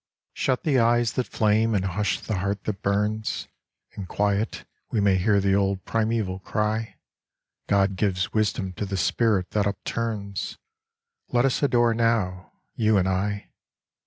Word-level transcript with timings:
Shut 0.33 0.63
the 0.63 0.79
eyes 0.79 1.13
that 1.13 1.27
flame 1.27 1.75
and 1.75 1.85
hush 1.85 2.19
the 2.19 2.39
heart 2.39 2.63
that 2.63 2.81
burns 2.81 3.47
In 3.91 4.07
quiet 4.07 4.65
we 4.89 4.99
may 4.99 5.15
hear 5.17 5.39
the 5.39 5.53
old 5.53 5.85
primeval 5.85 6.39
cry: 6.39 6.95
God 7.67 7.97
gives 7.97 8.33
wisdom 8.33 8.73
to 8.77 8.85
the 8.87 8.97
spirit 8.97 9.51
that 9.51 9.67
upturns: 9.67 10.57
Let 11.29 11.45
us 11.45 11.61
adore 11.61 11.93
now, 11.93 12.51
you 12.73 12.97
and 12.97 13.07
I. 13.07 13.51